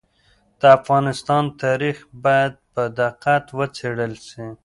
[0.59, 4.45] د افغانستان تاریخ باید په دقت وڅېړل سي.